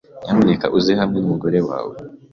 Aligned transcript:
Nyamuneka 0.23 0.65
uze 0.77 0.91
hamwe 1.01 1.17
n'umugore 1.19 1.59
wawe. 1.67 1.95